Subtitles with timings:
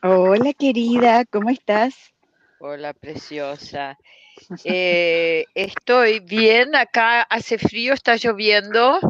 [0.00, 2.14] Hola querida, ¿cómo estás?
[2.58, 3.98] Hola, preciosa.
[4.64, 9.00] Eh, estoy bien, acá hace frío, está lloviendo,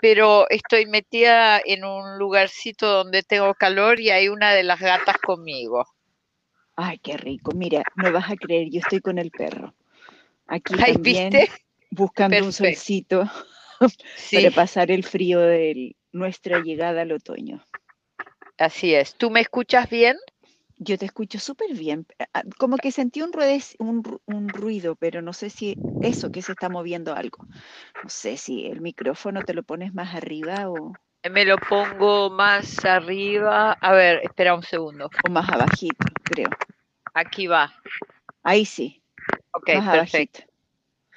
[0.00, 5.18] pero estoy metida en un lugarcito donde tengo calor y hay una de las gatas
[5.18, 5.84] conmigo.
[6.76, 7.50] Ay, qué rico.
[7.56, 9.74] Mira, no vas a creer, yo estoy con el perro.
[10.46, 11.50] Aquí Ay, también ¿viste?
[11.90, 13.28] buscando un solcito
[14.16, 17.60] Sí, para pasar el frío de nuestra llegada al otoño.
[18.58, 19.14] Así es.
[19.14, 20.16] ¿Tú me escuchas bien?
[20.78, 22.06] Yo te escucho súper bien.
[22.32, 23.32] Ah, Como que sentí un,
[24.52, 27.38] ruido, pero no sé si eso, que se está moviendo algo.
[28.02, 30.94] No sé si el micrófono te lo pones más arriba o,
[31.28, 33.72] Me lo pongo más arriba.
[33.72, 35.10] A ver, espera un segundo.
[35.24, 36.50] o más abajito, creo.
[37.14, 37.72] Aquí va.
[38.44, 39.02] Ahí sí,
[39.52, 40.40] Ok, más perfecto.
[40.40, 40.58] abajito.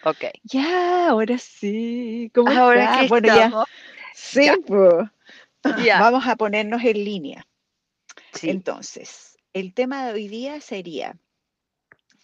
[0.03, 0.25] Ok.
[0.43, 2.31] Ya, ahora sí.
[2.33, 3.03] ¿Cómo Ahora estás?
[3.03, 3.51] que Bueno, ya.
[4.13, 4.57] Sí, Ya.
[5.99, 7.47] Vamos a ponernos en línea.
[8.33, 8.49] Sí.
[8.49, 11.17] Entonces, el tema de hoy día sería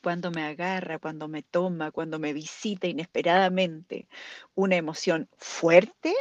[0.02, 4.08] cuando me agarra, cuando me toma, cuando me visita inesperadamente
[4.56, 6.14] una emoción fuerte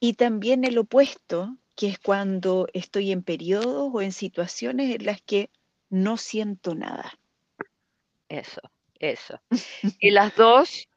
[0.00, 5.22] y también el opuesto, que es cuando estoy en periodos o en situaciones en las
[5.22, 5.50] que
[5.88, 7.18] no siento nada.
[8.28, 8.60] Eso,
[8.98, 9.40] eso.
[10.00, 10.88] Y las dos,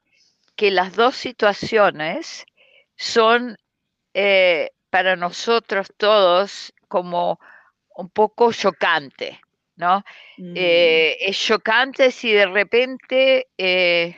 [0.56, 2.46] que las dos situaciones
[2.98, 3.58] son
[4.14, 7.40] eh, para nosotros todos como
[7.96, 9.42] un poco chocante,
[9.78, 10.04] ¿no?
[10.38, 14.18] Mm, Eh, es chocante si de repente eh,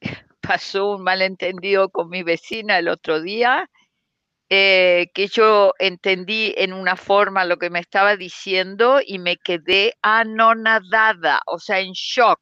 [0.40, 3.68] pasó un malentendido con mi vecina el otro día,
[4.50, 9.94] eh, que yo entendí en una forma lo que me estaba diciendo y me quedé
[10.02, 12.40] anonadada, o sea, en shock.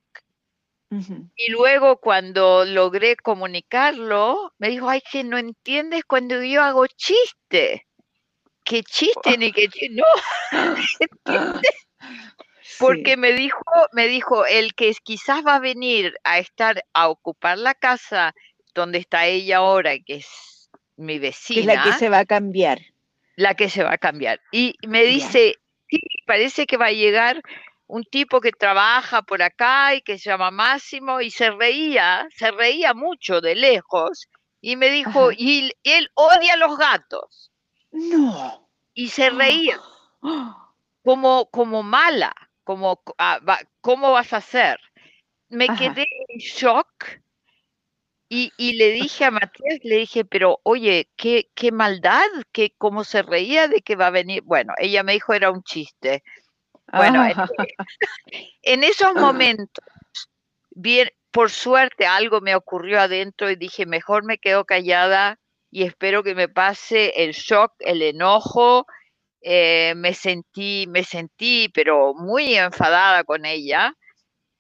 [1.37, 7.87] Y luego cuando logré comunicarlo, me dijo, ay, que no entiendes cuando yo hago chiste.
[8.65, 9.91] ¿Qué chiste ni qué chiste?
[9.91, 10.05] No,
[11.01, 11.73] ¿entiendes?
[12.79, 17.09] Porque Sí, me dijo, me dijo, el que quizás va a venir a estar a
[17.09, 18.35] ocupar la casa
[18.75, 22.25] donde está ella ahora, que es mi que es la que vecina, se va a
[22.25, 22.81] cambiar.
[23.37, 24.41] la que se va a cambiar.
[24.53, 25.57] Y me dice,
[25.89, 27.43] sí, parece que va a llegar
[27.93, 32.51] un tipo que trabaja por acá y que se llama Máximo y se reía, se
[32.51, 34.29] reía mucho de lejos
[34.63, 35.35] y me dijo, Ajá.
[35.37, 37.53] y él odia a los gatos
[37.91, 38.67] No.
[38.95, 39.79] y se reía
[41.05, 43.39] como, como mala, como, co- ah,
[43.83, 44.79] ¿cómo vas a hacer?
[45.51, 45.77] Me Ajá.
[45.77, 47.21] quedé en shock
[48.31, 53.05] y, y le dije a Matías, le dije, pero oye, qué, qué maldad, que cómo
[53.05, 54.43] se reía de que va a venir.
[54.45, 56.23] Bueno, ella me dijo era un chiste.
[56.93, 57.47] Bueno, en, Ah,
[58.63, 59.85] en esos momentos,
[60.71, 65.39] bien, por suerte algo me ocurrió adentro y dije, mejor me quedo callada
[65.71, 68.87] y espero que me pase el shock, el enojo.
[69.45, 73.93] eh, me sentí, me sentí, pero muy enfadada con ella.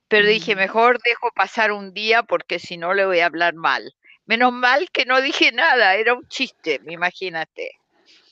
[0.08, 0.58] Pero dije, Mm.
[0.58, 3.94] mejor dejo pasar un día porque si no le voy a hablar mal.
[4.26, 7.70] Menos mal que no dije nada, era un chiste, imagínate.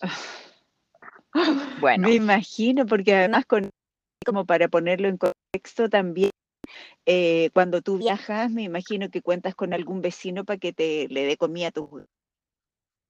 [1.80, 3.70] Bueno, Me imagino, porque además con,
[4.30, 6.30] como para ponerlo en contexto también,
[7.04, 11.24] eh, cuando tú viajas, me imagino que cuentas con algún vecino para que te le
[11.24, 12.06] dé comida a debe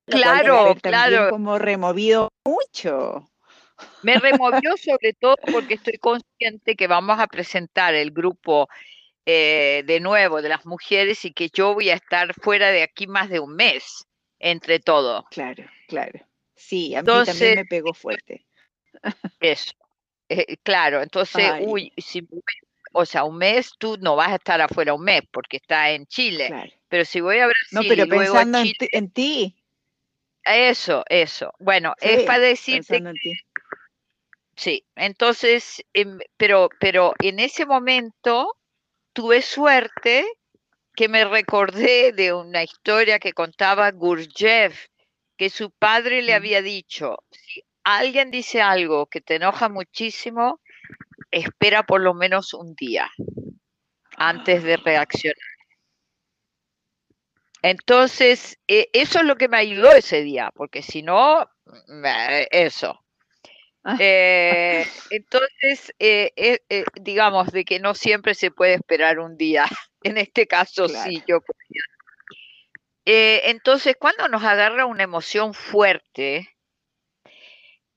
[0.06, 3.28] claro, claro, como removido mucho.
[4.00, 8.70] me removió sobre todo porque estoy consciente que vamos a presentar el grupo
[9.26, 13.06] eh, de nuevo de las mujeres y que yo voy a estar fuera de aquí
[13.06, 14.06] más de un mes,
[14.38, 15.26] entre todo.
[15.30, 16.18] Claro, claro.
[16.54, 18.46] Sí, a mí también me pegó fuerte.
[19.40, 19.72] eso,
[20.30, 22.26] eh, claro, entonces, Ay, uy, si,
[22.92, 26.06] o sea, un mes, tú no vas a estar afuera un mes porque estás en
[26.06, 26.70] Chile, claro.
[26.88, 29.10] pero si voy a No, Brasil pero y luego a pensando en Chile, ti, en
[29.10, 29.56] ti,
[30.44, 31.52] eso, eso.
[31.58, 33.40] Bueno, es para decirte pensando en ti.
[34.56, 38.56] Sí, entonces, em, pero, pero en ese momento
[39.12, 40.26] tuve suerte
[40.94, 44.86] que me recordé de una historia que contaba Gurdjieff,
[45.36, 47.64] que su padre le había dicho, si
[47.98, 50.60] alguien dice algo que te enoja muchísimo,
[51.30, 53.10] espera por lo menos un día
[54.16, 55.36] antes de reaccionar.
[57.62, 62.48] Entonces, eh, eso es lo que me ayudó ese día, porque si no, mm, eh,
[62.50, 63.04] eso.
[63.84, 63.96] Ah.
[63.98, 66.60] Eh, entonces, eh,
[67.00, 69.64] digamos de que no siempre se puede esperar un día.
[70.02, 71.40] En este caso sí, yo
[73.04, 76.48] entonces, cuando nos agarra una emoción fuerte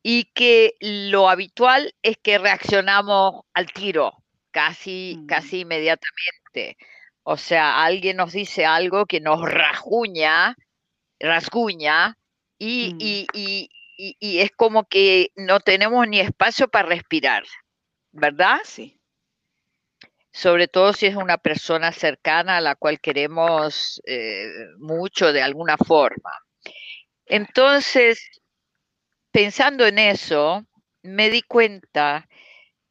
[0.04, 4.14] y que lo habitual es que reaccionamos al tiro,
[4.52, 5.26] casi, Mm.
[5.28, 6.78] casi inmediatamente.
[7.24, 10.56] O sea, alguien nos dice algo que nos rasguña,
[11.20, 12.18] rasguña,
[12.60, 12.98] y, Mm.
[13.00, 13.70] y, y,
[14.20, 17.44] y, es como que no tenemos ni espacio para respirar,
[18.12, 18.60] ¿verdad?
[18.66, 19.00] Sí.
[20.34, 25.78] Sobre todo si es una persona cercana a la cual queremos eh, mucho de alguna
[25.78, 26.32] forma.
[27.26, 28.20] Entonces,
[29.34, 30.64] pensando en eso,
[31.02, 32.30] me di cuenta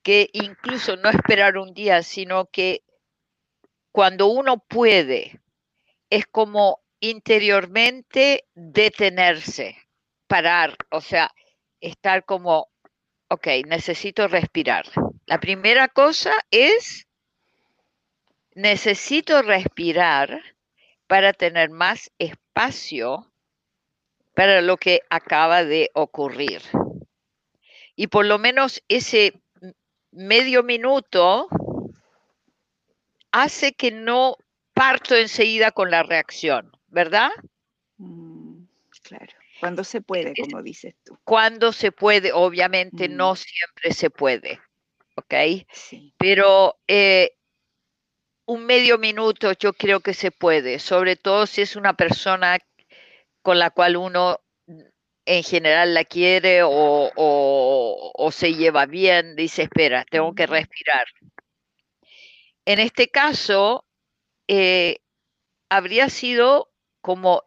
[0.02, 2.82] que incluso no esperar un día, sino que
[3.92, 5.40] cuando uno puede,
[6.10, 9.78] es como interiormente detenerse,
[10.26, 11.30] parar, o sea,
[11.80, 12.68] estar como,
[13.28, 14.84] ok, necesito respirar.
[15.26, 17.06] La primera cosa es,
[18.54, 20.42] necesito respirar
[21.06, 23.31] para tener más espacio
[24.34, 26.62] para lo que acaba de ocurrir.
[27.96, 29.40] Y por lo menos ese
[30.10, 31.48] medio minuto
[33.30, 34.36] hace que no
[34.74, 37.30] parto enseguida con la reacción, ¿verdad?
[37.98, 38.64] Mm,
[39.02, 41.18] claro, cuando se puede, como dices tú.
[41.24, 43.36] Cuando se puede, obviamente no mm.
[43.36, 44.60] siempre se puede,
[45.16, 45.34] ¿ok?
[45.72, 46.14] Sí.
[46.18, 47.36] Pero eh,
[48.46, 52.58] un medio minuto yo creo que se puede, sobre todo si es una persona
[53.42, 54.40] con la cual uno
[55.24, 61.06] en general la quiere o, se lleva bien, dice, espera, tengo que respirar.
[62.64, 63.84] En este caso,
[64.48, 64.98] eh,
[65.68, 67.44] habría sido como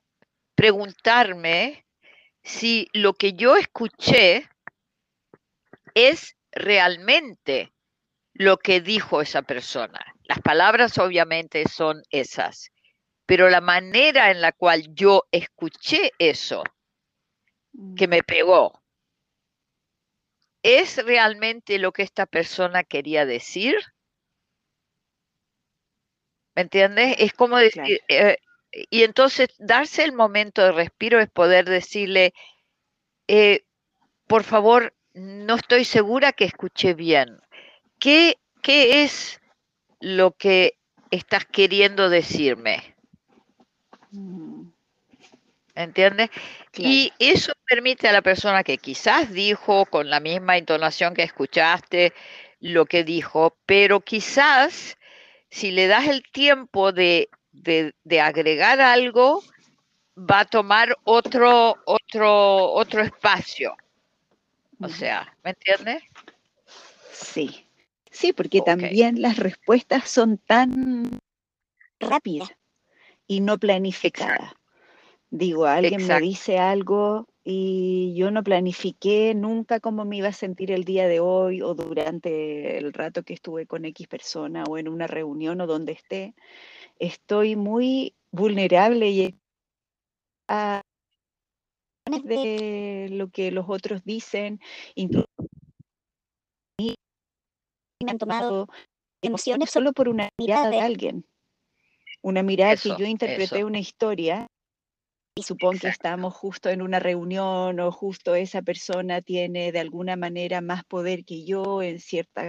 [0.56, 1.86] preguntarme
[2.44, 4.50] si lo que yo escuché
[5.96, 7.74] es realmente
[8.34, 10.00] lo que dijo esa persona.
[10.24, 12.72] Las palabras obviamente son esas,
[13.26, 16.64] pero la manera en la cual yo escuché eso,
[17.96, 18.10] que mm.
[18.10, 18.82] me pegó,
[20.64, 23.76] ¿es realmente lo que esta persona quería decir?
[26.56, 27.16] ¿Me entiendes?
[27.20, 28.38] Es como decir, eh,
[28.72, 32.34] y entonces darse el momento de respiro es poder decirle,
[33.28, 33.66] eh,
[34.28, 37.40] por favor, no estoy segura que escuché bien.
[38.00, 39.42] ¿Qué, ¿Qué es
[40.00, 40.78] lo que
[41.12, 42.95] estás queriendo decirme?
[45.76, 46.30] ¿Entiendes?
[46.78, 52.14] Y eso permite a la persona que quizás dijo con la misma entonación que escuchaste
[52.62, 54.98] lo que dijo, pero quizás
[55.50, 57.30] si le das el tiempo de,
[58.22, 59.44] agregar algo,
[60.18, 63.76] va a tomar otro, otro, otro espacio.
[64.80, 66.04] O sea, ¿me entiendes?
[67.12, 67.68] Sí,
[68.12, 71.20] sí, porque también las respuestas son tan
[72.00, 72.50] rápidas
[73.28, 74.54] y no planificadas.
[75.30, 80.72] Digo, alguien me dice algo y yo no planifiqué nunca cómo me iba a sentir
[80.72, 84.88] el día de hoy o durante el rato que estuve con X persona o en
[84.88, 86.36] una reunión o donde esté.
[87.00, 89.36] Estoy muy vulnerable y
[90.48, 90.82] a
[92.24, 94.60] de lo que los otros dicen,
[94.94, 95.28] incluso
[96.80, 98.68] me han tomado
[99.22, 101.26] emociones solo por una mirada de alguien.
[102.26, 104.48] Una mirada que yo interpreté una historia
[105.36, 110.16] y supongo que estamos justo en una reunión o justo esa persona tiene de alguna
[110.16, 112.42] manera más poder que yo en cierto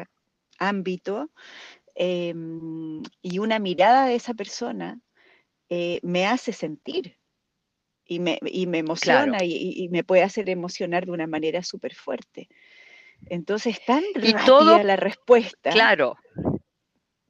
[0.59, 1.31] ámbito
[1.95, 4.99] em, y una mirada de esa persona
[5.69, 7.19] eh, me hace sentir
[8.07, 12.49] y me, emociona y, me puede hacer emocionar de una manera súper fuerte.
[13.27, 15.71] Entonces, tan y rápida la respuesta.
[15.71, 16.17] Claro.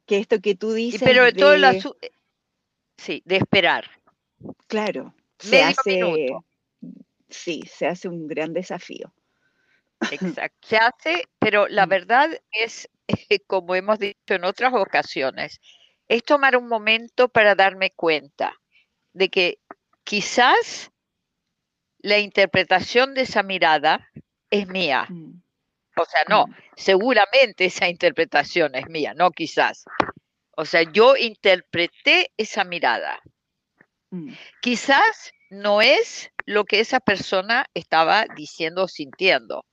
[0.07, 1.03] Que esto que tú dices.
[1.03, 2.13] Pero de, todo eh,
[2.97, 3.91] sí, de esperar.
[4.67, 6.29] Claro se hace,
[7.29, 9.13] sí, se hace un gran desafío.
[10.11, 11.89] Exacto, se hace, pero la mm.
[11.89, 12.89] verdad es,
[13.47, 15.61] como hemos dicho en otras ocasiones,
[16.09, 18.55] es tomar un momento para darme cuenta
[19.13, 19.59] de que
[20.05, 20.91] quizás
[21.99, 24.09] la interpretación de esa mirada
[24.51, 25.07] es mía.
[25.09, 25.43] Mm.
[25.99, 26.55] O sea, no, mm.
[26.77, 29.85] seguramente esa interpretación es mía, no quizás.
[30.57, 33.21] O sea, yo interpreté esa mirada.
[34.11, 34.33] Mm.
[34.63, 39.65] Quizás no es lo que esa persona estaba diciendo o sintiendo.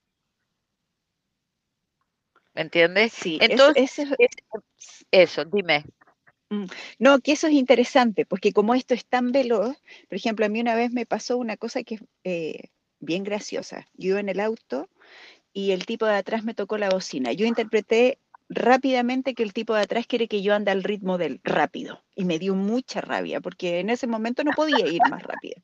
[2.53, 3.13] ¿Me entiendes?
[3.13, 4.07] Sí, Entonces,
[5.09, 5.85] eso, dime.
[6.49, 6.65] Mm,
[6.99, 10.59] no, que eso es interesante, porque como esto es tan veloz, por ejemplo, a mí
[10.59, 13.87] una vez me pasó una cosa que es eh, bien graciosa.
[13.93, 14.89] Yo iba en el auto
[15.53, 17.31] y el tipo de atrás me tocó la bocina.
[17.31, 18.19] Yo interpreté
[18.53, 22.03] rápidamente que el tipo de atrás quiere que yo ande al ritmo del rápido.
[22.15, 25.61] Y me dio mucha rabia, porque en ese momento no podía ir más rápido.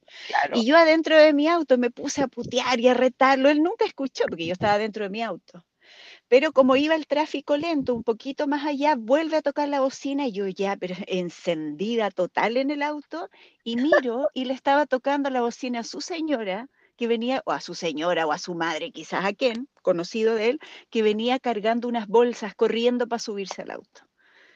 [0.54, 3.50] Y yo adentro de mi auto me puse a putear y a retarlo.
[3.50, 5.66] Él nunca escuchó, porque yo estaba dentro de mi auto.
[6.28, 10.28] Pero como iba el tráfico lento, un poquito más allá, vuelve a tocar la bocina
[10.28, 13.30] y yo ya, pero encendida total en el auto,
[13.64, 16.70] y miro y le estaba tocando la bocina a su señora,
[17.00, 20.50] que venía, o a su señora o a su madre, quizás a quien, conocido de
[20.50, 24.02] él, que venía cargando unas bolsas corriendo para subirse al auto.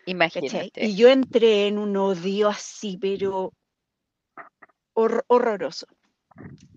[0.05, 0.85] Imagínate.
[0.85, 3.53] Y yo entré en un odio así, pero
[4.93, 5.87] horroroso.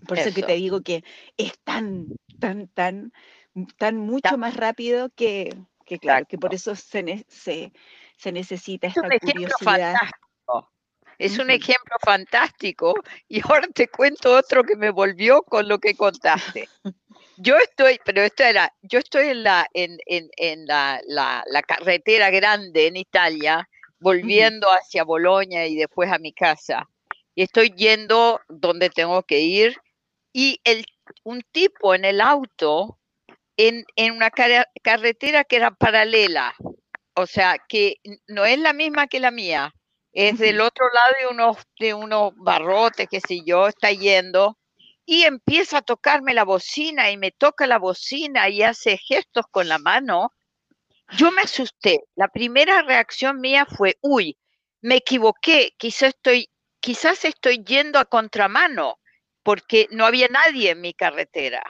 [0.07, 0.33] Por eso.
[0.33, 1.03] que te digo que
[1.35, 2.07] es tan,
[2.39, 3.11] tan, tan,
[3.77, 5.49] tan mucho más rápido que,
[5.85, 7.73] que claro, que por eso se, se,
[8.15, 9.95] se necesita esta curiosidad.
[11.17, 12.93] Es un ejemplo fantástico
[13.27, 16.69] y ahora te cuento otro que me volvió con lo que contaste.
[17.37, 21.61] Yo estoy, pero esto era, yo estoy en la, en, en, en la, la, la,
[21.61, 23.67] carretera grande en Italia,
[23.99, 26.87] volviendo hacia Bolonia y después a mi casa.
[27.35, 29.77] Y estoy yendo donde tengo que ir
[30.33, 30.85] y el,
[31.23, 32.99] un tipo en el auto,
[33.55, 36.55] en, en una carretera que era paralela,
[37.15, 37.97] o sea, que
[38.27, 39.73] no es la misma que la mía,
[40.13, 44.57] es del otro lado de unos, de unos barrotes, qué sé yo, está yendo,
[45.05, 49.67] y empieza a tocarme la bocina y me toca la bocina y hace gestos con
[49.67, 50.33] la mano.
[51.17, 52.01] Yo me asusté.
[52.15, 54.37] La primera reacción mía fue, uy,
[54.81, 56.49] me equivoqué, quizás estoy,
[56.81, 58.99] quizás estoy yendo a contramano,
[59.43, 61.63] porque no había nadie en mi carretera.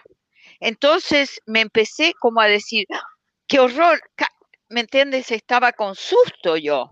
[0.60, 3.04] Entonces me empecé como a decir, ¡Ah!
[3.48, 4.02] qué horror,
[4.70, 5.32] ¿me entiendes?
[5.32, 6.90] Estaba con susto yo.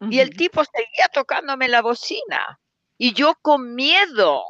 [0.00, 2.60] Y el tipo seguía tocándome la bocina.
[2.98, 4.42] Y yo con miedo.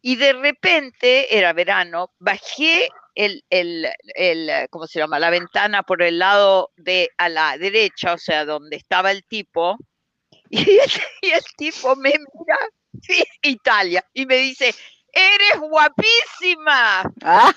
[0.00, 5.18] Y de repente, era verano, bajé el, el, el, ¿cómo se llama?
[5.18, 9.76] La ventana por el lado de a la derecha, o sea, donde estaba el tipo.
[10.50, 12.58] Y el, tipo me mira,
[13.42, 14.74] Italia, y me dice,
[15.12, 17.02] eres guapísima.
[17.22, 17.54] Ah.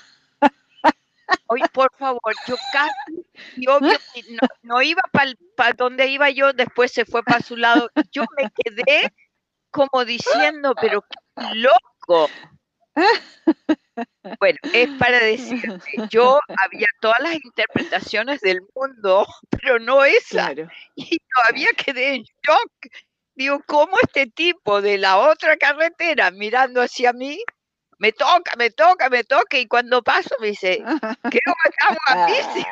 [1.46, 7.04] Oye, por favor, yo casi, yo no, no iba para donde iba yo, después se
[7.04, 7.90] fue para su lado.
[8.10, 9.12] Yo me quedé
[9.70, 12.28] como diciendo, pero qué loco.
[14.38, 15.78] Bueno, es para decirte,
[16.10, 20.52] yo había todas las interpretaciones del mundo, pero no esa.
[20.94, 22.72] Y todavía quedé en shock.
[23.34, 27.38] Digo, ¿cómo este tipo de la otra carretera mirando hacia mí
[28.02, 32.66] me toca, me toca, me toca, y cuando paso me dice, creo que estamos aquí.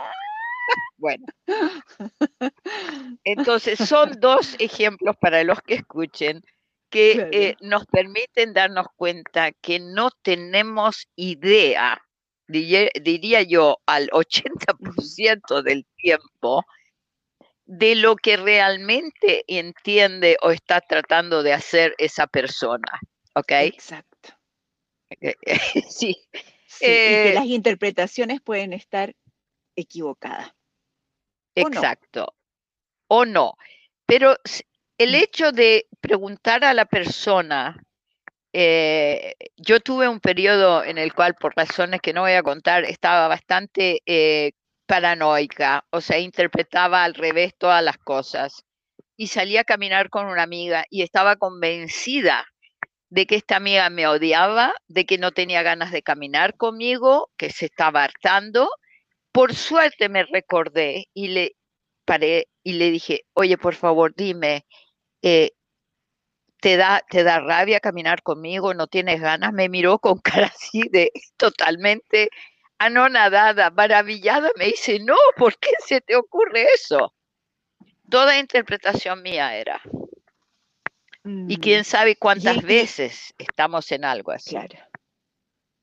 [0.99, 1.25] Bueno,
[3.23, 6.43] entonces son dos ejemplos para los que escuchen
[6.91, 12.03] que eh, nos permiten darnos cuenta que no tenemos idea,
[12.49, 16.65] diría yo, al 80% del tiempo,
[17.67, 22.99] de lo que realmente entiende o está tratando de hacer esa persona.
[23.37, 23.53] ¿Ok?
[23.53, 24.10] Exacto.
[25.91, 26.17] sí.
[26.81, 29.15] y que eh las interpretaciones pueden estar
[29.77, 30.53] equivocadas.
[31.55, 32.35] Exacto.
[33.09, 33.55] O no.
[34.07, 34.37] Pero
[34.99, 35.15] el mm.
[35.15, 37.77] hecho de preguntar a la persona,
[38.53, 42.85] eh, yo tuve un periodo en el cual, por razones que no voy a contar,
[42.85, 44.53] estaba bastante eh,
[44.87, 48.65] paranoica, o sea, interpretaba al revés todas las cosas.
[49.17, 52.47] Y salí a caminar con una amiga y estaba convencida
[53.11, 57.51] de que esta amiga me odiaba, de que no tenía ganas de caminar conmigo, que
[57.51, 58.71] se estaba hartando.
[59.33, 61.57] Por suerte me recordé y le
[62.05, 64.65] paré y le dije, oye, por favor, dime,
[65.23, 65.51] eh,
[66.61, 68.75] ¿te, da, ¿te da rabia caminar conmigo?
[68.75, 69.53] ¿No tienes ganas?
[69.53, 72.31] Me miró con cara así de totalmente
[72.79, 74.51] anonadada, maravillada.
[74.57, 77.13] Me dice, no, ¿por qué se te ocurre eso?
[78.09, 79.81] Toda interpretación mía era.
[81.25, 84.51] Y mm, quién sabe cuántas veces estamos en algo así.
[84.51, 84.79] Claro.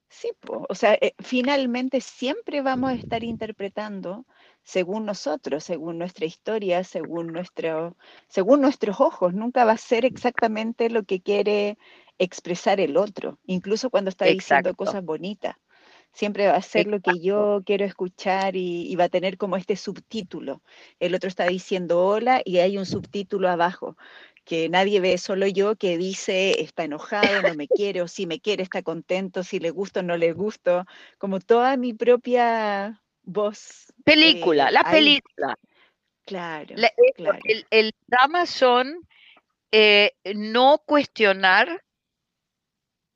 [0.09, 4.25] Sí, o sea, eh, finalmente siempre vamos a estar interpretando
[4.63, 7.95] según nosotros, según nuestra historia, según, nuestro,
[8.27, 9.33] según nuestros ojos.
[9.35, 11.77] Nunca va a ser exactamente lo que quiere
[12.17, 15.55] expresar el otro, incluso cuando está diciendo cosas bonitas.
[16.13, 19.55] Siempre va a ser lo que yo quiero escuchar y, y, va a tener como
[19.55, 20.63] este subtítulo.
[20.99, 23.97] El otro está diciendo hola y hay un subtítulo abajo
[24.47, 28.39] que nadie ve, solo yo, que dice está enojado, no me quiere, o si me
[28.39, 30.85] quiere, está contento, si le gusto, no le gusto,
[31.17, 33.93] como toda mi propia voz.
[34.05, 35.59] Película, eh, la película.
[36.23, 36.75] Claro.
[37.71, 39.05] El, drama son
[39.73, 41.83] eh, no cuestionar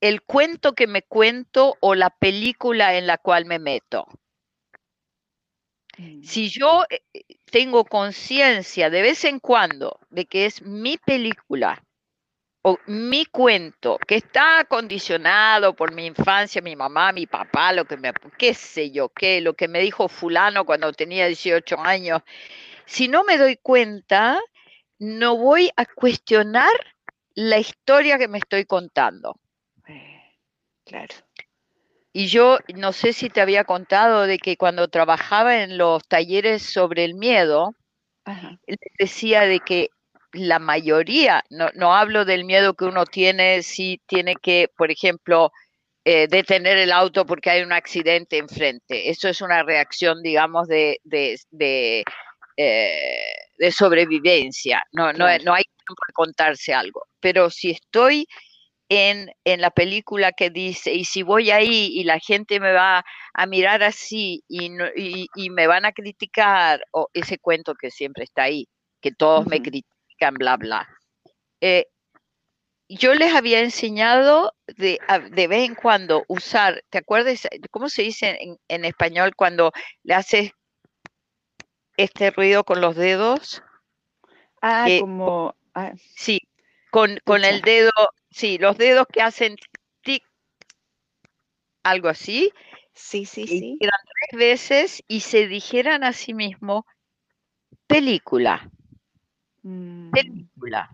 [0.01, 4.05] el cuento que me cuento o la película en la cual me meto.
[6.01, 6.23] Mm.
[6.23, 7.01] Si yo eh,
[7.51, 11.83] tengo conciencia de vez en cuando de que es mi película
[12.63, 17.97] o mi cuento, que está condicionado por mi infancia, mi mamá, mi papá, lo que
[17.97, 22.21] me, qué sé yo, qué, lo que me dijo fulano cuando tenía 18 años,
[22.85, 24.39] si no me doy cuenta,
[24.99, 26.71] no voy a cuestionar
[27.33, 29.39] la historia que me estoy contando.
[29.87, 30.37] Eh,
[30.85, 31.15] claro.
[32.13, 36.61] Y yo no sé si te había contado de que cuando trabajaba en los talleres
[36.61, 37.75] sobre el miedo,
[38.65, 39.89] les decía de que
[40.33, 45.51] la mayoría, no, no, hablo del miedo que uno tiene si tiene que, por ejemplo,
[46.05, 49.09] eh, detener el auto porque hay un accidente enfrente.
[49.09, 52.03] Eso es una reacción, digamos, de, de, de,
[52.57, 54.83] eh, sobrevivencia.
[54.93, 57.05] No, no, no hay tiempo de contarse algo.
[57.19, 58.27] Pero si estoy
[58.93, 63.05] en, en, la película que dice, y si voy ahí y la gente me va
[63.33, 64.69] a mirar así y,
[65.33, 68.67] y, me van a criticar, o ese cuento que siempre está ahí,
[68.99, 70.89] que todos me critican, bla, bla.
[71.61, 71.85] Eh,
[72.89, 74.99] yo les había enseñado de,
[75.31, 77.47] de, vez en cuando usar, ¿te acuerdas?
[77.69, 79.71] ¿Cómo se dice en, en español cuando
[80.03, 80.51] le haces
[81.95, 83.63] este ruido con los dedos?
[84.61, 85.55] Ah, como...
[85.73, 85.93] Ah.
[86.17, 86.41] Sí,
[86.91, 87.91] con, con el dedo
[88.31, 89.57] Sí, los dedos que hacen
[90.01, 90.23] tic,
[91.83, 92.51] algo así.
[92.93, 93.77] Sí, sí, sí.
[93.79, 96.85] Eran tres veces y se dijeran a sí mismo
[97.87, 98.69] película.
[99.63, 100.11] Mm.
[100.11, 100.89] Película.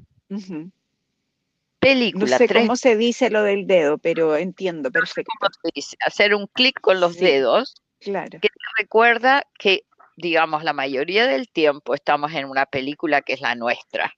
[1.80, 2.26] Película.
[2.26, 5.32] No sé cómo se dice lo del dedo, pero entiendo perfecto.
[5.40, 5.98] ¿Cómo se dice?
[6.06, 7.76] Hacer un clic con los dedos.
[8.00, 8.40] Claro.
[8.40, 9.84] Que te recuerda que,
[10.16, 14.14] digamos, la mayoría del tiempo estamos en una película que es la nuestra.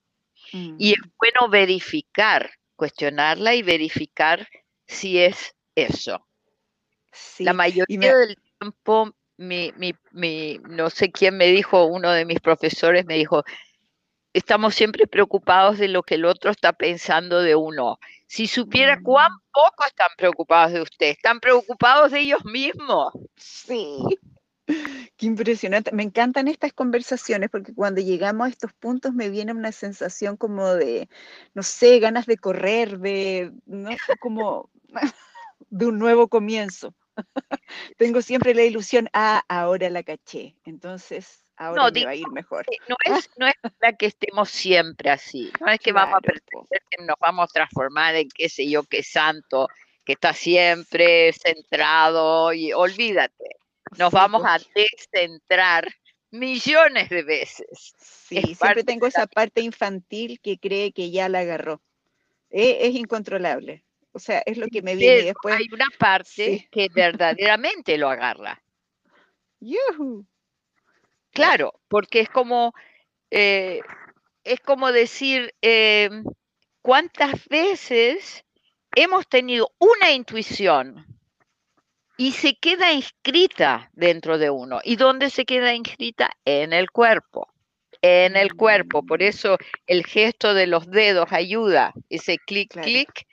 [0.52, 1.12] Y es mm.
[1.20, 2.50] bueno verificar
[2.80, 4.48] cuestionarla y verificar
[4.88, 6.26] si es eso.
[7.40, 9.74] la mayoría del tiempo, mi,
[10.12, 13.44] mi, no sé quién me dijo, uno de mis profesores me dijo,
[14.34, 18.00] estamos siempre preocupados de lo que el otro está pensando de uno.
[18.28, 19.04] Si supiera mm.
[19.04, 23.12] cuán poco están preocupados de usted, están preocupados de ellos mismos.
[23.36, 24.00] Sí.
[25.18, 25.92] Qué impresionante.
[25.92, 30.74] Me encantan estas conversaciones porque cuando llegamos a estos puntos me viene una sensación como
[30.74, 31.10] de,
[31.54, 33.90] no sé, ganas de correr, de, ¿no?
[34.20, 34.70] como
[35.70, 36.94] de un nuevo comienzo.
[37.98, 40.56] Tengo siempre la ilusión, ah, ahora la caché.
[40.64, 42.66] Entonces, ahora no, me va a ir mejor.
[42.88, 45.52] No es, no es la que estemos siempre así.
[45.60, 48.84] No es que vamos a pretender que nos vamos a transformar en qué sé yo,
[48.84, 49.68] qué santo,
[50.06, 53.59] que está siempre centrado y olvídate
[53.98, 55.88] nos vamos a descentrar
[56.32, 57.94] millones de veces.
[57.98, 61.82] Sí, siempre tengo esa parte infantil que cree que ya la agarró.
[62.50, 63.84] E, es, incontrolable.
[64.12, 65.56] O sea, es lo que me viene después.
[65.56, 68.62] Hay una parte que verdaderamente lo agarra.
[71.32, 72.74] Claro, porque es como,
[73.30, 73.82] eh,
[74.44, 76.24] es como decir, em,
[76.82, 78.46] ¿cuántas veces
[78.96, 81.06] hemos tenido una intuición
[82.20, 84.82] y se queda inscrita dentro de uno.
[84.84, 86.30] ¿Y dónde se queda inscrita?
[86.44, 87.48] En el cuerpo.
[88.02, 89.06] En el cuerpo.
[89.06, 93.26] Por eso el gesto de los dedos ayuda, ese clic, clic,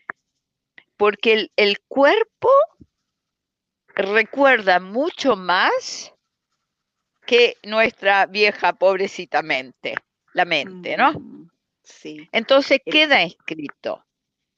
[0.97, 2.49] porque el, el cuerpo
[3.89, 6.13] recuerda mucho más
[7.27, 9.97] que nuestra vieja pobrecita mente,
[10.33, 11.11] la mente, ¿no?
[11.13, 11.51] Mm,
[11.83, 12.29] sí.
[12.31, 14.07] Entonces queda inscrito.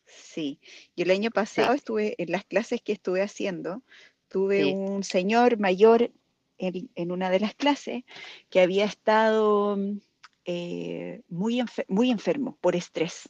[0.05, 0.61] Sí,
[0.95, 3.83] y el año pasado estuve en las clases que estuve haciendo,
[4.29, 6.11] Tuve un señor mayor
[6.59, 8.05] en, una de las clases
[8.51, 10.01] que había estado mm,
[10.45, 13.29] eh, muy, muy enfermo por estrés.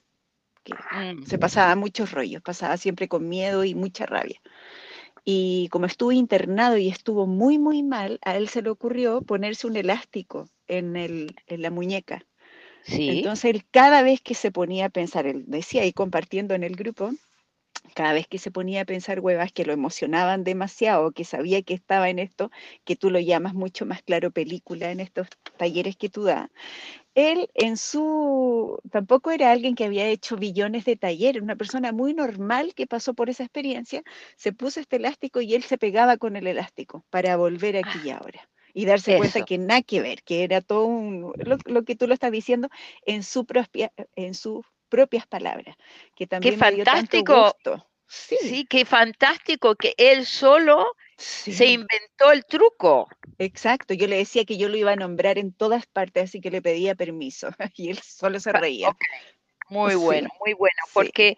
[0.65, 0.75] Que
[1.27, 1.41] Se mm.
[1.41, 4.41] pasaba muchos rollos, pasaba siempre con miedo y mucha rabia.
[5.25, 9.67] Y como estuvo internado y estuvo muy, muy mal, a él se le ocurrió ponerse
[9.67, 12.25] un elástico en, el, en la muñeca.
[12.83, 13.11] Sí.
[13.11, 16.77] Entonces, él, cada vez que se ponía a pensar, él decía y compartiendo en el
[16.77, 17.11] grupo,
[17.95, 21.75] cada vez que se ponía a pensar huevas que lo emocionaban demasiado, que sabía que
[21.75, 22.51] estaba en esto,
[22.85, 26.49] que tú lo llamas mucho más claro película en estos talleres que tú das,
[27.15, 32.15] él en su, tampoco era alguien que había hecho billones de talleres, una persona muy
[32.15, 34.03] normal que pasó por esa experiencia,
[34.37, 38.11] se puso este elástico y él se pegaba con el elástico para volver aquí y
[38.11, 41.33] ahora y darse cuenta que nada que ver, que era todo un,
[41.65, 42.69] lo, que tú lo estás diciendo
[43.05, 45.77] en su, propia, en su propias palabras,
[46.15, 47.55] que también qué fantástico.
[48.11, 48.67] Sí.
[48.71, 53.09] qué fantástico que él solo se inventó el truco.
[53.39, 56.51] Exacto, yo le decía que yo lo iba a nombrar en todas partes, así que
[56.51, 58.97] le pedía permiso y él solo se reía.
[59.69, 61.37] Muy bueno, muy bueno, porque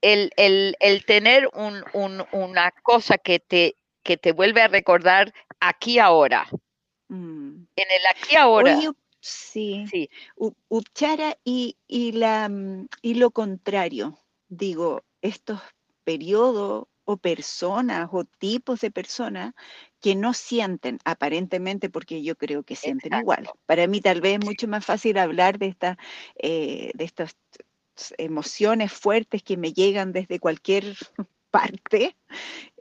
[0.00, 6.46] el, tener una cosa que te, que te vuelve a recordar aquí ahora,
[7.08, 7.64] mm.
[7.76, 8.78] en el aquí ahora.
[9.22, 10.10] Sí, sí.
[10.68, 15.60] Upchara y, y, la, mm, y lo contrario, digo, estos
[16.02, 19.54] periodos o personas o tipos de personas
[20.00, 23.48] que no sienten aparentemente, porque yo creo que sienten igual.
[23.64, 25.98] Para mí tal vez es mucho más fácil hablar de, esta,
[26.34, 27.36] eh, de estas
[28.18, 30.84] emociones fuertes que me llegan desde cualquier
[31.52, 32.16] parte,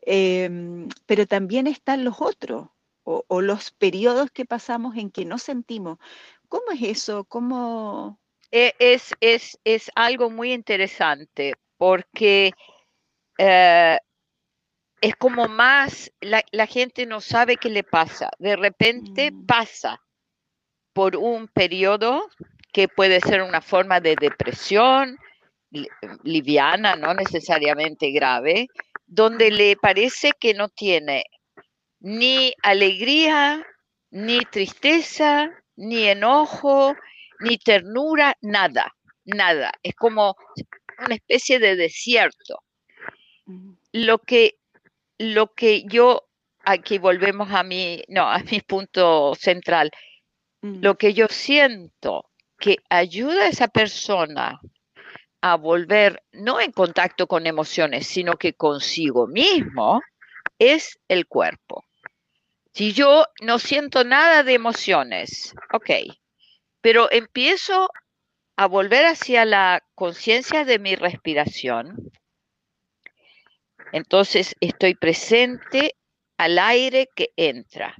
[0.01, 2.69] em, pero también están los otros
[3.03, 5.97] o, los periodos que pasamos en que no sentimos.
[6.47, 7.25] ¿Cómo es eso?
[7.25, 8.19] ¿Cómo...
[8.51, 12.51] E, es, es, es algo muy interesante porque
[13.37, 13.97] eh,
[14.99, 18.29] es como más, la, la, gente no sabe qué le pasa.
[18.39, 19.45] De repente mm.
[19.45, 20.01] pasa
[20.93, 22.29] por un periodo
[22.73, 25.17] que puede ser una forma de depresión
[26.23, 28.67] liviana, no necesariamente grave,
[29.07, 31.25] donde le parece que no tiene
[32.01, 33.65] ni alegría,
[34.09, 36.95] ni tristeza, ni enojo,
[37.39, 39.71] ni ternura, nada, nada.
[39.83, 40.35] Es como
[41.03, 42.63] una especie de desierto.
[43.91, 44.57] Lo que,
[45.17, 46.27] lo que yo,
[46.63, 49.91] aquí volvemos a mi, no, a mi punto central,
[50.61, 54.59] lo que yo siento que ayuda a esa persona
[55.41, 60.01] a volver no en contacto con emociones, sino que consigo mismo,
[60.59, 61.83] es el cuerpo.
[62.73, 65.89] Si yo no siento nada de emociones, ok,
[66.79, 67.89] pero empiezo
[68.55, 72.11] a volver hacia la conciencia de mi respiración,
[73.91, 75.95] entonces estoy presente
[76.37, 77.93] al aire que entra.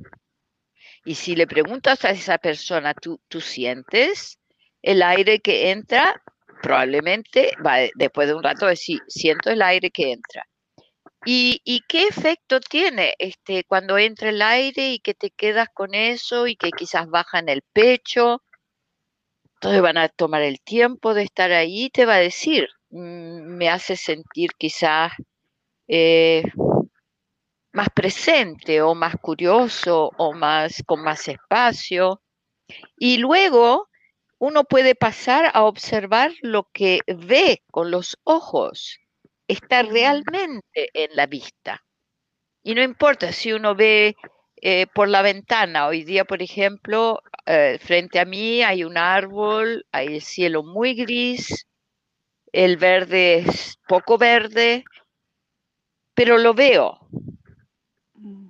[1.04, 4.40] Y si le preguntas a esa persona, ¿tú, tú sientes
[4.82, 6.24] el aire que entra?
[6.62, 10.48] Probablemente va, después de un rato decir, siento el aire que entra.
[11.26, 16.48] ¿Y, qué efecto tiene este, cuando entra el aire y que te quedas con eso
[16.48, 18.42] y que quizás baja en el pecho?
[19.56, 23.58] Entonces van a tomar el tiempo de estar ahí y te va a decir, mm,
[23.58, 25.14] me hace sentir quizás
[25.88, 26.44] eh,
[27.74, 32.22] más presente o más curioso o más con más espacio.
[32.98, 33.90] Y luego
[34.40, 39.01] uno puede pasar a observar lo que ve con los ojos
[39.52, 41.84] está realmente en la vista.
[42.64, 44.16] Y no importa si uno ve
[44.62, 49.86] eh, por la ventana, hoy día, por ejemplo, eh, frente a mí hay un árbol,
[49.92, 51.66] hay el cielo muy gris,
[52.52, 54.84] el verde es poco verde,
[56.14, 57.00] pero lo veo.
[58.14, 58.50] Mm.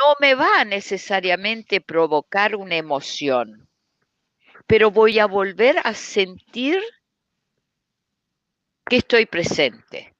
[0.00, 3.68] No me va a necesariamente provocar una emoción,
[4.66, 6.82] pero voy a volver a sentir
[8.86, 10.13] que estoy presente.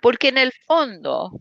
[0.00, 1.40] Porque en el fondo,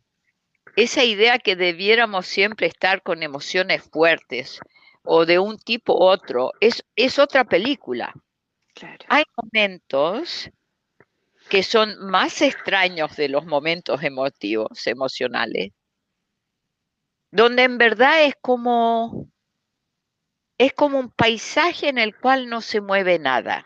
[0.76, 4.60] esa idea que debiéramos siempre estar con emociones fuertes
[5.04, 8.13] o de un tipo u otro, es, es otra película.
[9.08, 10.50] Hay momentos
[11.50, 15.71] que son más extraños de los momentos emotivos, emocionales,
[17.32, 19.30] donde en verdad es como
[20.58, 23.65] es como un paisaje en el cual no se mueve nada.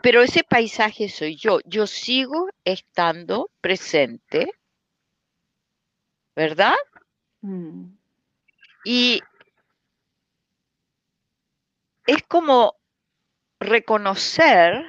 [0.00, 1.58] Pero ese paisaje soy yo.
[1.64, 4.52] Yo sigo estando presente,
[6.34, 6.76] ¿verdad?
[7.42, 7.96] Mm.
[8.84, 9.20] Y
[12.06, 12.76] es como
[13.60, 14.84] reconocer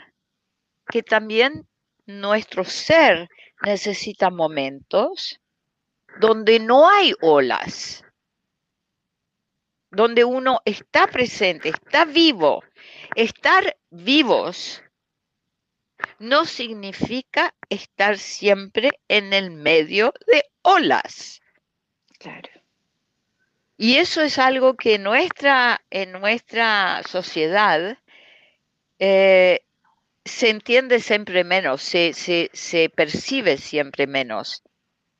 [0.87, 1.67] que también
[2.05, 3.29] nuestro ser
[3.63, 5.39] necesita momentos
[6.19, 8.03] donde no hay olas,
[9.89, 12.63] donde uno está presente, está vivo.
[13.15, 14.82] Estar vivos
[16.19, 21.41] no significa estar siempre en el medio de olas.
[22.19, 22.49] Claro.
[23.77, 27.97] Y eso es algo que nuestra, en nuestra sociedad
[28.99, 29.61] eh,
[30.23, 34.63] se entiende siempre menos, se, se, percibe siempre menos.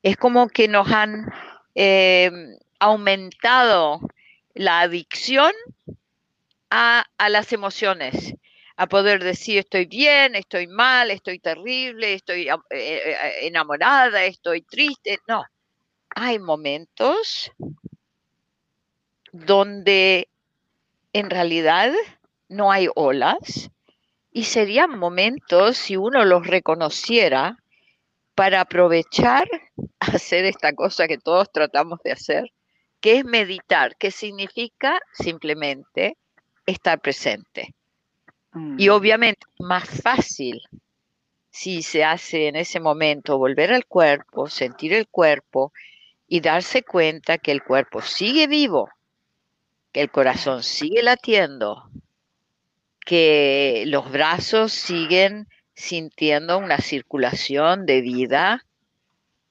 [0.02, 1.26] Es como que nos han
[1.74, 2.30] eh,
[2.78, 4.00] aumentado
[4.54, 5.52] la adicción
[6.70, 8.34] a, a las emociones
[8.76, 15.18] a poder decir estoy bien, estoy mal, estoy terrible, estoy eh, eh, enamorada, estoy triste.
[15.28, 15.44] No,
[16.14, 17.52] hay momentos
[19.32, 20.28] donde
[21.12, 21.92] en realidad
[22.48, 23.70] no hay olas
[24.32, 27.56] y serían momentos, si uno los reconociera,
[28.34, 29.48] para aprovechar
[30.00, 32.50] hacer esta cosa que todos tratamos de hacer,
[33.00, 36.16] que es meditar, que significa simplemente
[36.66, 37.74] estar presente.
[38.54, 38.92] Y mm.
[38.92, 40.62] obviamente más fácil
[41.50, 45.72] si se hace en ese momento volver al cuerpo, sentir el cuerpo
[46.26, 48.90] y darse cuenta que el cuerpo sigue vivo,
[49.92, 51.88] que el corazón sigue latiendo,
[53.00, 58.64] que los brazos siguen sintiendo una circulación de vida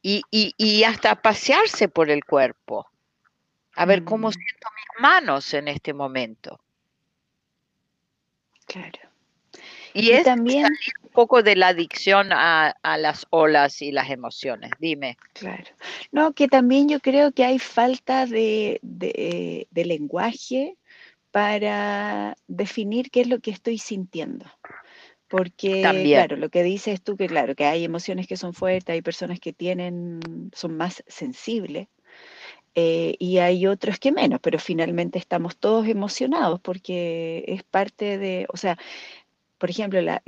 [0.02, 2.88] y, y hasta pasearse por el cuerpo,
[3.76, 4.34] a ver cómo mm.
[4.34, 6.62] siento mis manos en este momento
[8.74, 9.00] Claro.
[9.94, 10.66] Y, es también
[11.04, 14.72] un poco de la adicción a, las olas y las emociones.
[14.80, 15.18] Dime.
[15.34, 15.70] Claro.
[16.12, 18.80] No, que también yo creo que hay falta de,
[19.72, 20.76] lenguaje
[21.30, 24.46] para definir qué es lo que estoy sintiendo.
[25.28, 29.04] Porque, claro, lo que dices tú, que claro, que hay emociones que son fuertes, hay
[29.04, 31.88] personas que tienen, son más sensibles,
[32.76, 38.48] eh, y hay otros que menos, pero finalmente estamos todos emocionados porque es parte de,
[38.52, 38.78] o sea,
[39.58, 40.22] por ejemplo, la,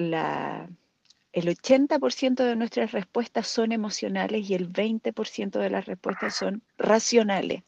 [1.33, 7.63] el 80% de nuestras respuestas son emocionales y el 20% de las respuestas son racionales.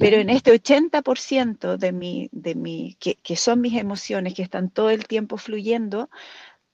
[0.00, 4.70] Pero en este 80% de mi, de mi, que, que, son mis emociones, que están
[4.70, 6.10] todo el tiempo fluyendo,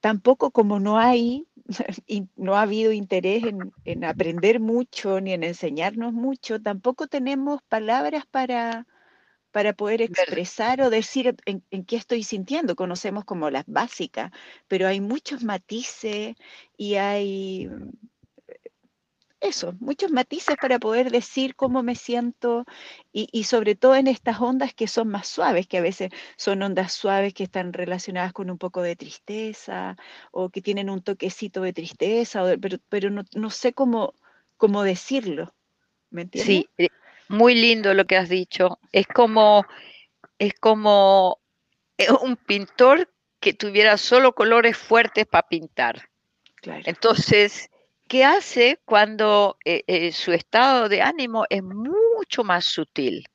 [0.01, 1.47] tampoco como no hay,
[2.37, 3.45] no ha habido interés
[3.85, 8.87] en, aprender mucho ni en enseñarnos mucho, tampoco tenemos palabras para,
[9.51, 12.77] para poder expresar o decir en, qué estoy sintiendo.
[12.77, 14.31] Conocemos como las básicas,
[14.69, 16.35] pero hay muchos matices
[16.77, 17.69] y hay
[19.45, 22.65] eso, muchos matices para poder decir cómo me siento
[23.13, 26.93] y, sobre todo en estas ondas que son más suaves, que a veces son ondas
[26.93, 29.97] suaves que están relacionadas con un poco de tristeza
[30.33, 34.15] o que tienen un toquecito de tristeza, pero, pero no, sé cómo,
[34.57, 35.55] cómo decirlo.
[36.11, 36.47] ¿Me entiendes?
[36.47, 36.89] Sí, eh,
[37.29, 38.79] muy lindo lo que has dicho.
[38.93, 39.67] Es como,
[40.39, 41.39] es como
[41.99, 46.09] eh, un pintor que tuviera solo colores fuertes para pintar.
[46.63, 46.83] Claro.
[46.87, 47.69] Entonces,
[48.15, 53.27] ¿Qué hace cuando eh, eh, su estado de ánimo es mucho más sutil.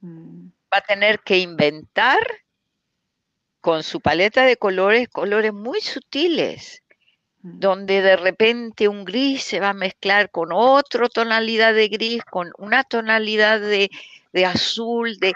[0.00, 0.46] Mm.
[0.72, 2.20] Va a tener que inventar
[3.60, 6.84] con su paleta de colores, colores muy sutiles,
[7.40, 7.58] mm.
[7.58, 12.52] donde de repente un gris se va a mezclar con otra tonalidad de gris, con
[12.58, 13.90] una tonalidad de,
[14.46, 15.32] azul, de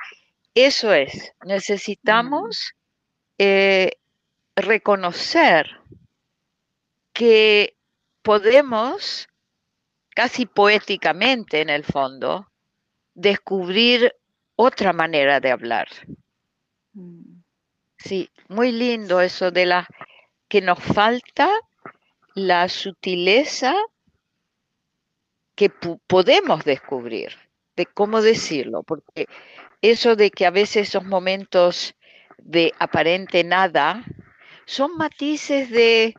[0.54, 1.32] eso es.
[1.44, 3.34] Necesitamos mm.
[3.38, 3.90] eh,
[4.54, 5.72] reconocer
[7.12, 7.75] que
[8.26, 9.28] podemos,
[10.08, 12.50] casi poéticamente en el fondo,
[13.14, 14.12] descubrir
[14.56, 15.86] otra manera de hablar.
[16.92, 17.42] Mm.
[17.96, 19.86] Sí, muy lindo eso de la
[20.48, 21.48] que nos falta
[22.34, 23.76] la sutileza
[25.54, 27.30] que podemos descubrir,
[27.76, 29.26] de cómo decirlo, porque
[29.80, 31.94] eso de que a veces esos momentos
[32.38, 34.04] de aparente nada
[34.64, 36.16] son matices de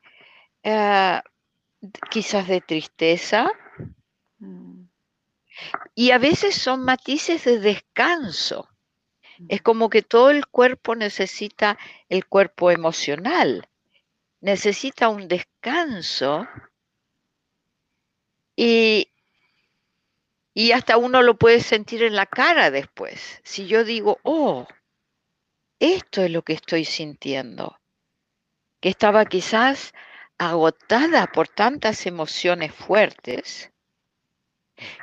[0.64, 1.22] eh,
[2.10, 3.52] quizás de tristeza.
[4.40, 4.84] Mm.
[5.96, 8.70] Y a veces son matices de descanso.
[9.50, 11.78] Es como que todo el cuerpo necesita
[12.10, 13.68] el cuerpo emocional,
[14.42, 16.48] necesita un descanso
[18.56, 19.10] y,
[20.56, 23.42] y hasta uno lo puede sentir en la cara después.
[23.44, 24.68] Si yo digo, oh,
[25.80, 27.80] esto es lo que estoy sintiendo,
[28.80, 29.94] que estaba quizás
[30.38, 33.72] agotada por tantas emociones fuertes,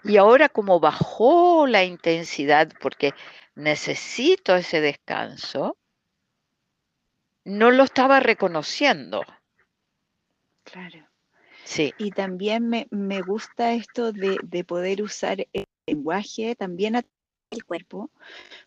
[0.04, 3.12] y ahora como bajó la intensidad porque
[3.54, 5.76] necesito ese descanso,
[7.44, 9.22] no lo estaba reconociendo.
[10.64, 11.08] Claro.
[11.64, 11.92] Sí.
[11.98, 17.04] Y también me, gusta esto de, de, poder usar el lenguaje también a
[17.50, 18.10] el cuerpo,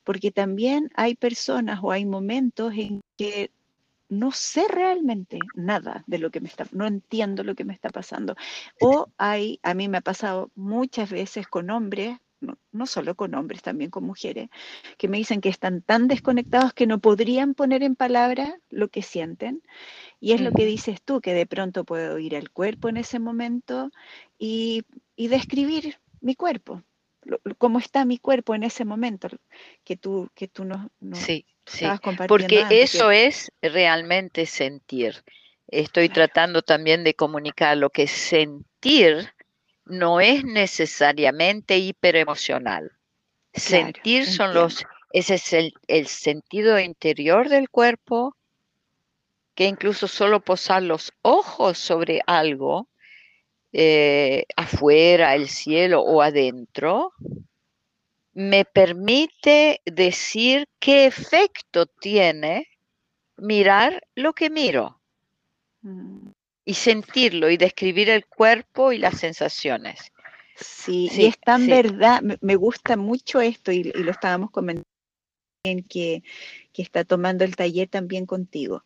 [0.03, 3.51] porque también hay personas o hay momentos en que
[4.09, 7.89] no sé realmente nada de lo que me está, no entiendo lo que me está
[7.89, 8.35] pasando.
[8.79, 12.17] O hay, a mí me ha pasado muchas veces con hombres,
[12.71, 14.49] no, solo con hombres, también con mujeres,
[14.97, 19.01] que me dicen que están tan desconectados que no podrían poner en palabras lo que
[19.01, 19.63] sienten.
[20.19, 23.19] Y es lo que dices tú, que de pronto puedo ir al cuerpo en ese
[23.19, 23.91] momento
[24.37, 24.83] y,
[25.17, 26.83] describir mi cuerpo,
[27.57, 29.29] cómo está mi cuerpo en ese momento,
[29.83, 31.45] que tú, que tú no, sí.
[31.67, 31.85] Sí,
[32.27, 35.23] porque eso es realmente sentir.
[35.67, 39.33] Estoy tratando también de comunicar lo que sentir
[39.85, 42.91] no es necesariamente hiperemocional.
[43.53, 45.53] sentir son los, ese es
[45.87, 48.35] el, sentido interior del cuerpo,
[49.53, 52.87] que incluso solo posar los ojos sobre algo,
[53.73, 57.11] eh, afuera, el cielo o adentro,
[58.37, 62.67] me permite decir qué efecto tiene
[63.35, 65.01] mirar lo que miro
[65.81, 66.29] mm.
[66.63, 70.11] y sentirlo y describir el cuerpo y las sensaciones.
[70.55, 74.85] Sí, y es tan verdad, me gusta mucho esto y, lo estábamos comentando
[75.89, 76.21] que,
[76.73, 78.83] que está tomando el taller también contigo,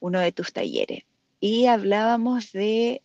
[0.00, 1.04] uno de tus talleres.
[1.40, 3.02] Y hablábamos de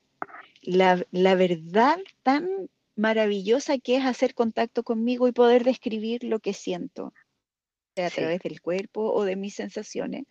[0.61, 6.53] la, la verdad tan maravillosa que es hacer contacto conmigo y poder describir lo que
[6.53, 7.13] siento,
[7.95, 10.25] sea a través del cuerpo o de mis sensaciones,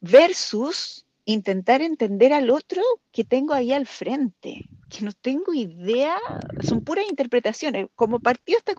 [0.00, 6.18] versus intentar entender al otro que tengo ahí al frente, que no tengo idea,
[6.60, 7.86] son puras interpretaciones.
[7.94, 8.74] Como partió esta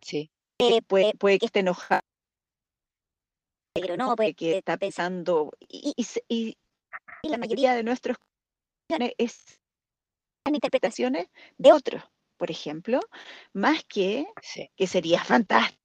[0.00, 0.30] sí.
[0.58, 2.02] Eh, puede, puede, que esté enojado,
[3.72, 5.92] pero no, puede que está pensando, y,
[6.28, 6.56] y,
[7.22, 8.16] y la mayoría de nuestros
[9.18, 9.63] es
[10.52, 12.02] interpretaciones de otros,
[12.36, 13.00] por ejemplo,
[13.52, 14.26] más que
[14.76, 15.84] que sería fantástico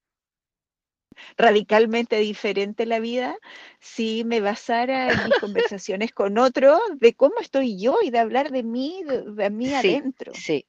[1.36, 3.36] radicalmente diferente la vida
[3.80, 8.50] si me basara en mis conversaciones con otro de cómo estoy yo y de hablar
[8.50, 10.32] de mí, de, mí adentro.
[10.34, 10.66] Sí.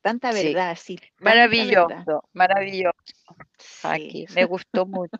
[0.00, 0.98] Tanta verdad, sí.
[1.18, 2.92] maravilloso, maravilloso.
[3.84, 5.16] Aquí, me gustó mucho.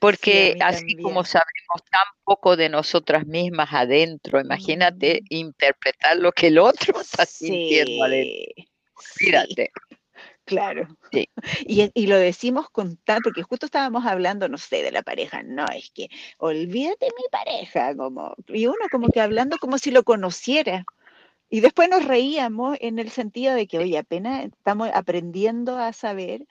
[0.00, 6.58] Porque así como sabemos tan poco de nosotras mismas adentro, imagínate interpretar lo que el
[6.58, 8.64] otro está sintiendo adentro.
[9.20, 9.72] Mírate.
[10.48, 10.88] Claro.
[11.12, 11.28] Sí.
[11.66, 15.42] Y, y, lo decimos con tal, porque justo estábamos hablando, no sé, de la pareja.
[15.42, 16.08] No, es que
[16.38, 20.84] olvídate mi pareja, como, y uno como que hablando como si lo conociera.
[21.50, 26.46] Y después nos reíamos en el sentido de que, oye, apenas estamos aprendiendo a saber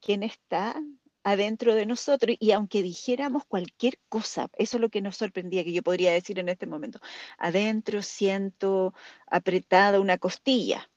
[0.00, 0.76] quién está
[1.22, 5.72] adentro de nosotros y aunque dijéramos cualquier cosa, eso es lo que nos sorprendía, que
[5.72, 7.00] yo podría decir en este momento,
[7.38, 8.94] adentro siento
[9.26, 10.90] apretada una costilla,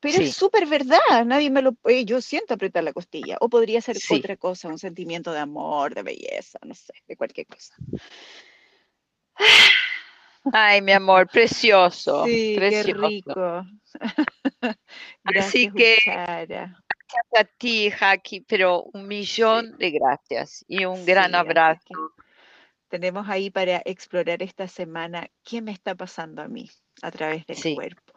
[0.00, 3.80] pero es súper verdad, nadie me lo, puede, yo siento apretar la costilla, o podría
[3.80, 7.74] ser otra cosa, un sentimiento de amor, de belleza, no sé, de cualquier cosa.
[10.52, 12.24] Ay, mi amor, precioso.
[12.24, 13.66] Sí, qué rico.
[15.24, 15.96] Así que
[17.08, 22.12] gracias a ti, Jackie, pero un millón de gracias y un gran abrazo.
[22.88, 26.70] Tenemos ahí para explorar esta semana qué me está pasando a mí
[27.02, 28.12] a través del cuerpo.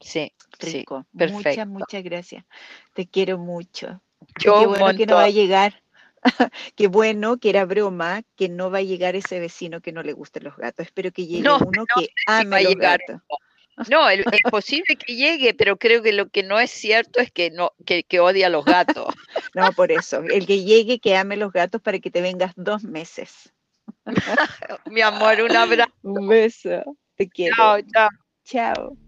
[0.00, 1.06] Sí, rico.
[1.16, 2.44] Sí, muchas, muchas gracias.
[2.92, 4.00] Te quiero mucho.
[4.38, 5.82] Yo qué bueno que no va a llegar.
[6.76, 10.12] qué bueno que era broma, que no va a llegar ese vecino que no le
[10.12, 10.86] gusten los gatos.
[10.86, 13.20] Espero que llegue uno que ame los gatos.
[13.90, 17.50] No, es posible que llegue, pero creo que lo que no es cierto es que
[17.50, 19.06] no que, odia a los gatos.
[19.54, 20.20] No, por eso.
[20.22, 23.52] El que llegue, que ame los gatos para que te vengas dos meses.
[24.86, 25.92] Mi amor, un abrazo.
[26.02, 26.82] Un beso.
[27.16, 27.54] Te quiero.
[27.56, 28.08] Chao, chao.
[28.44, 29.03] Chao.